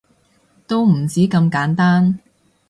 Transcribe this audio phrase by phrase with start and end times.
[0.65, 2.17] 都唔止咁簡單